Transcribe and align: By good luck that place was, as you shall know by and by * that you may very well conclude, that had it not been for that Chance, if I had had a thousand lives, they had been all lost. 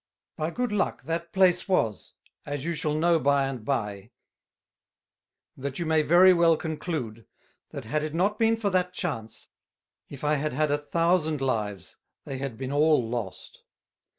By 0.35 0.49
good 0.49 0.71
luck 0.71 1.03
that 1.03 1.31
place 1.31 1.67
was, 1.69 2.15
as 2.43 2.65
you 2.65 2.73
shall 2.73 2.95
know 2.95 3.19
by 3.19 3.45
and 3.47 3.63
by 3.63 4.09
* 4.77 5.55
that 5.55 5.77
you 5.77 5.85
may 5.85 6.01
very 6.01 6.33
well 6.33 6.57
conclude, 6.57 7.27
that 7.69 7.85
had 7.85 8.01
it 8.01 8.15
not 8.15 8.39
been 8.39 8.57
for 8.57 8.71
that 8.71 8.93
Chance, 8.93 9.49
if 10.09 10.23
I 10.23 10.37
had 10.37 10.53
had 10.53 10.71
a 10.71 10.77
thousand 10.79 11.39
lives, 11.39 11.97
they 12.23 12.39
had 12.39 12.57
been 12.57 12.71
all 12.71 13.07
lost. 13.07 13.61